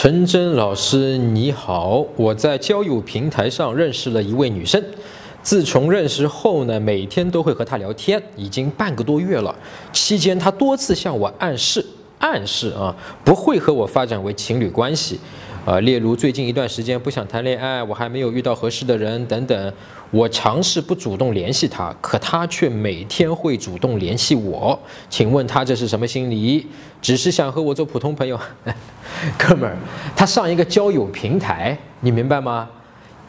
[0.00, 4.80] 陈真老师你好，我在交友平台上认识了一位女生，
[5.42, 9.52] 自从认识后呢，每天都会和她聊天，已经半个多月了。
[9.92, 11.84] 期间她多次向我暗示，
[12.20, 15.18] 暗示啊不会和我发展为情侣关系，
[15.68, 19.72] 啊，例如最近一段时间不想谈恋爱，我还没有遇到合适的人等等。
[20.10, 24.80] 我尝试不主动联系他，可他却每天会主动联系我。
[25.10, 26.66] 请问他这是什么心理？
[27.02, 28.40] 只是想和我做普通朋友？
[29.36, 29.76] 哥们儿，
[30.16, 32.66] 他上一个交友平台，你明白吗？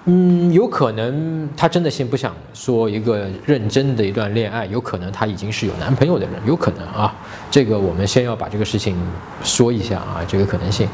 [0.06, 7.14] 嗯，有可能他真的先不想说一个认真的一段恋爱，有可能他已经是有男朋友的人，有可能啊。
[7.52, 8.98] 这个我们先要把这个事情
[9.44, 10.88] 说一下啊，这个可能性。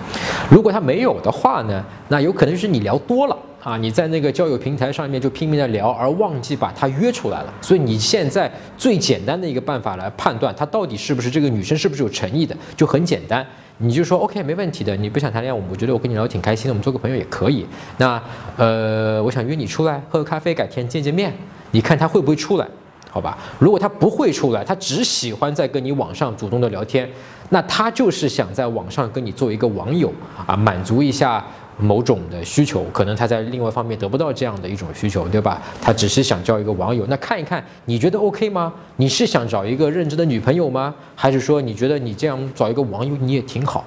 [0.50, 7.54] 如果他没有的话呢，那有可能是你聊多了啊，你在那个交友平台上面就拼命的聊，而忘记把他约出来了。
[7.62, 13.46] 所以你现在最简单的一个办法来判断他到底是不是这个女生是不是有诚意的，就很简单。
[13.78, 17.66] 你就说 OK 没问题的，你不想谈恋爱，我觉得我跟你聊挺开心的，我们做个朋友也可以。
[17.98, 18.22] 那
[18.58, 21.34] 呃，我想约你出来喝个咖啡，改天见见面，
[21.72, 22.66] 你看他会不会出来？
[23.12, 27.10] 好吧，如果他不会出来，他只喜欢在跟你网上主动的聊天，
[27.50, 30.12] 那他就是想在网上跟你做一个网友
[30.46, 31.46] 啊，满足一下。
[31.78, 35.62] 某种的需求，可能他在另外方面得不到这样的一种需求，对吧？
[35.82, 38.74] 他只是想交一个网友，那看一看，你觉得 OK 吗？
[38.98, 40.96] 你是想找一个认真的女朋友吗？
[41.16, 43.86] 还是说你觉得你这样找一个网友你也挺好？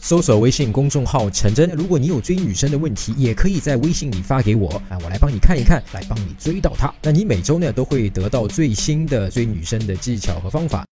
[0.00, 6.90] 搜索微信公众号陈真，如果你有追女生的问题，也可以在微信里发给我，啊，我来帮你看一看，来帮你追到她。
[7.02, 10.86] 那你每周呢都会得到最新的追女生的技巧和方法。